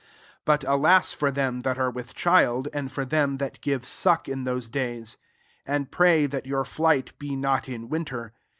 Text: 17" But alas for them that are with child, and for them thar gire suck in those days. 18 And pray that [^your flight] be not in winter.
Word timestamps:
17" 0.01 0.19
But 0.45 0.63
alas 0.63 1.13
for 1.13 1.29
them 1.29 1.61
that 1.61 1.77
are 1.77 1.91
with 1.91 2.15
child, 2.15 2.67
and 2.73 2.91
for 2.91 3.05
them 3.05 3.37
thar 3.37 3.51
gire 3.51 3.85
suck 3.85 4.27
in 4.27 4.45
those 4.45 4.67
days. 4.67 5.17
18 5.67 5.75
And 5.75 5.91
pray 5.91 6.25
that 6.25 6.45
[^your 6.45 6.65
flight] 6.65 7.13
be 7.19 7.35
not 7.35 7.69
in 7.69 7.87
winter. 7.87 8.33